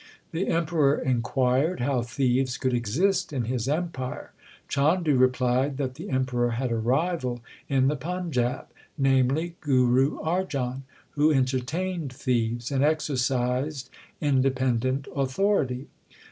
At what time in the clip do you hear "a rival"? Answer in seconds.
6.71-7.39